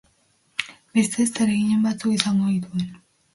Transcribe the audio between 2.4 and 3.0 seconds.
hituen.